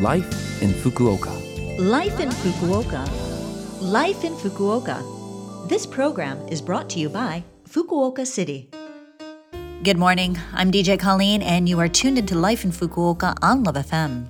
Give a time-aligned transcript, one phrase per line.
[0.00, 1.30] Life in Fukuoka.
[1.78, 3.08] Life in Fukuoka.
[3.80, 5.68] Life in Fukuoka.
[5.68, 8.68] This program is brought to you by Fukuoka City.
[9.84, 10.36] Good morning.
[10.52, 14.26] I'm DJ Colleen, and you are tuned into Life in Fukuoka on Love FM.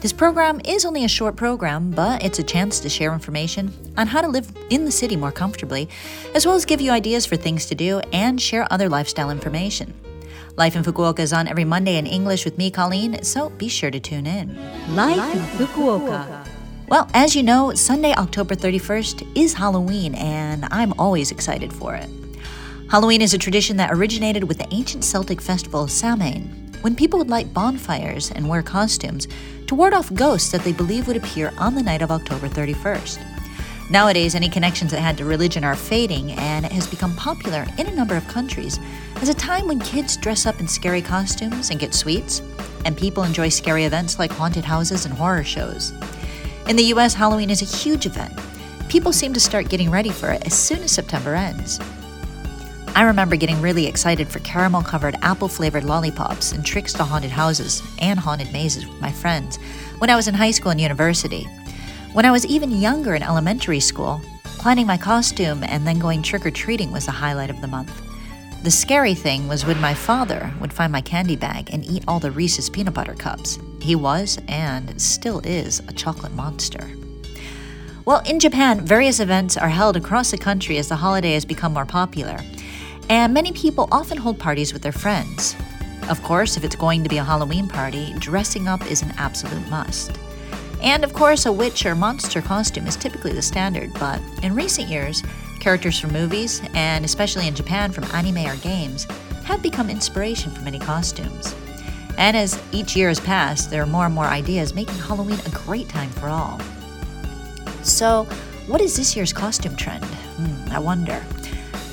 [0.00, 4.06] This program is only a short program, but it's a chance to share information on
[4.06, 5.90] how to live in the city more comfortably,
[6.34, 9.92] as well as give you ideas for things to do and share other lifestyle information.
[10.56, 13.90] Life in Fukuoka is on every Monday in English with me, Colleen, so be sure
[13.90, 14.54] to tune in.
[14.94, 16.46] Life, in Fukuoka.
[16.88, 22.10] Well, as you know, Sunday, October 31st is Halloween, and I'm always excited for it.
[22.90, 26.42] Halloween is a tradition that originated with the ancient Celtic festival of Samhain,
[26.82, 29.28] when people would light bonfires and wear costumes
[29.68, 33.31] to ward off ghosts that they believe would appear on the night of October 31st.
[33.90, 37.86] Nowadays, any connections that had to religion are fading, and it has become popular in
[37.86, 38.78] a number of countries
[39.16, 42.40] as a time when kids dress up in scary costumes and get sweets,
[42.84, 45.92] and people enjoy scary events like haunted houses and horror shows.
[46.68, 48.32] In the US, Halloween is a huge event.
[48.88, 51.80] People seem to start getting ready for it as soon as September ends.
[52.94, 57.30] I remember getting really excited for caramel covered apple flavored lollipops and tricks to haunted
[57.30, 59.56] houses and haunted mazes with my friends
[59.98, 61.48] when I was in high school and university.
[62.12, 66.44] When I was even younger in elementary school, planning my costume and then going trick
[66.44, 67.92] or treating was the highlight of the month.
[68.62, 72.20] The scary thing was when my father would find my candy bag and eat all
[72.20, 73.58] the Reese's peanut butter cups.
[73.80, 76.90] He was, and still is, a chocolate monster.
[78.04, 81.72] Well, in Japan, various events are held across the country as the holiday has become
[81.72, 82.38] more popular
[83.08, 85.56] and many people often hold parties with their friends.
[86.08, 89.68] Of course, if it's going to be a Halloween party, dressing up is an absolute
[89.68, 90.12] must.
[90.82, 94.88] And of course, a witch or monster costume is typically the standard, but in recent
[94.88, 95.22] years,
[95.60, 99.06] characters from movies, and especially in Japan from anime or games,
[99.44, 101.54] have become inspiration for many costumes.
[102.18, 105.50] And as each year has passed, there are more and more ideas making Halloween a
[105.50, 106.60] great time for all.
[107.82, 108.24] So,
[108.66, 110.04] what is this year's costume trend?
[110.04, 111.24] Hmm, I wonder.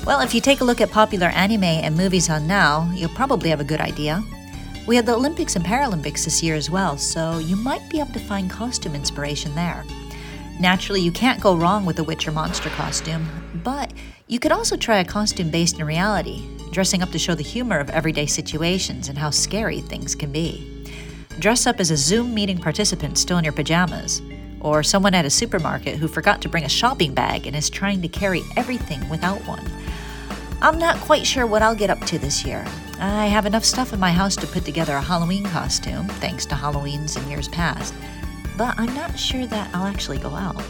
[0.04, 3.50] Well, if you take a look at popular anime and movies on now, you'll probably
[3.50, 4.22] have a good idea.
[4.90, 8.12] We had the Olympics and Paralympics this year as well, so you might be able
[8.12, 9.84] to find costume inspiration there.
[10.58, 13.24] Naturally, you can't go wrong with a witch or monster costume,
[13.62, 13.92] but
[14.26, 17.78] you could also try a costume based in reality, dressing up to show the humor
[17.78, 20.84] of everyday situations and how scary things can be.
[21.38, 24.20] Dress up as a Zoom meeting participant still in your pajamas,
[24.58, 28.02] or someone at a supermarket who forgot to bring a shopping bag and is trying
[28.02, 29.70] to carry everything without one.
[30.60, 32.66] I'm not quite sure what I'll get up to this year.
[33.02, 36.54] I have enough stuff in my house to put together a Halloween costume, thanks to
[36.54, 37.94] Halloweens in years past,
[38.58, 40.62] but I'm not sure that I'll actually go out.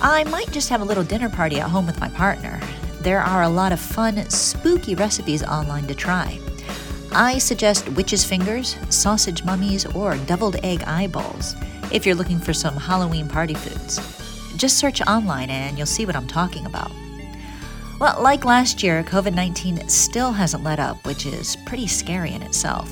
[0.00, 2.58] I might just have a little dinner party at home with my partner.
[3.02, 6.40] There are a lot of fun, spooky recipes online to try.
[7.12, 11.56] I suggest witch's fingers, sausage mummies, or deviled egg eyeballs
[11.92, 13.98] if you're looking for some Halloween party foods.
[14.56, 16.90] Just search online and you'll see what I'm talking about.
[18.00, 22.42] Well, like last year, COVID 19 still hasn't let up, which is pretty scary in
[22.42, 22.90] itself.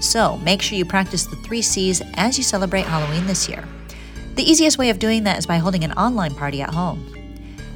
[0.00, 3.64] So make sure you practice the three C's as you celebrate Halloween this year.
[4.34, 7.06] The easiest way of doing that is by holding an online party at home.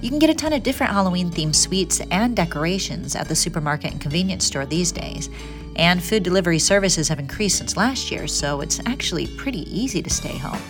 [0.00, 3.92] You can get a ton of different Halloween themed sweets and decorations at the supermarket
[3.92, 5.30] and convenience store these days.
[5.76, 10.10] And food delivery services have increased since last year, so it's actually pretty easy to
[10.10, 10.60] stay home.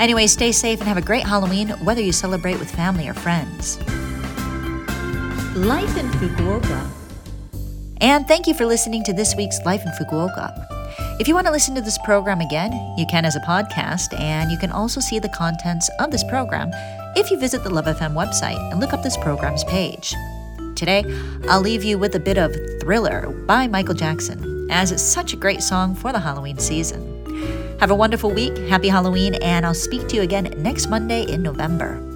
[0.00, 3.78] Anyway, stay safe and have a great Halloween, whether you celebrate with family or friends.
[5.66, 6.88] Life in Fukuoka.
[8.00, 10.54] And thank you for listening to this week's Life in Fukuoka.
[11.18, 14.52] If you want to listen to this program again, you can as a podcast, and
[14.52, 16.70] you can also see the contents of this program
[17.16, 20.14] if you visit the Love FM website and look up this program's page.
[20.76, 21.04] Today,
[21.48, 25.36] I'll leave you with a bit of Thriller by Michael Jackson, as it's such a
[25.36, 27.78] great song for the Halloween season.
[27.80, 31.42] Have a wonderful week, happy Halloween, and I'll speak to you again next Monday in
[31.42, 32.07] November.